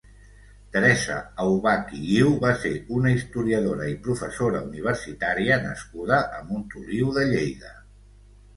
[0.75, 7.31] Teresa Aubach i Guiu va ser una historiador i professora universitària nascuda a Montoliu de
[7.33, 7.75] Lleida.